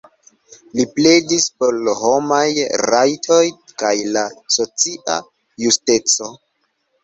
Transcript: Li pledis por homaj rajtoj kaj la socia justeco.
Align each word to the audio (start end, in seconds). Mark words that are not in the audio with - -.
Li 0.77 0.85
pledis 0.95 1.45
por 1.63 1.77
homaj 1.99 2.41
rajtoj 2.93 3.43
kaj 3.85 3.95
la 4.19 4.27
socia 4.59 5.23
justeco. 5.69 6.35